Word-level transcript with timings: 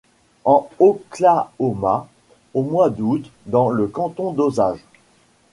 En 0.45 0.67
Oklahoma, 0.79 2.07
au 2.55 2.63
mois 2.63 2.89
d'août 2.89 3.29
dans 3.45 3.69
le 3.69 3.85
canton 3.85 4.31
d'Osage. 4.31 4.83